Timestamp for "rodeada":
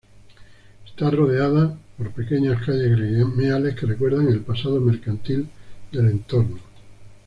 1.11-1.77